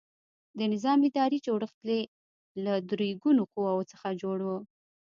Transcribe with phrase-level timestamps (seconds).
[0.57, 2.01] د نظام اداري جوړښت یې
[2.63, 4.49] له درې ګونو قواوو څخه جوړ و.